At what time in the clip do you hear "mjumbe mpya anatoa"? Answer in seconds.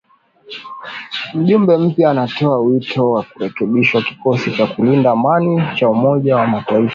1.33-2.59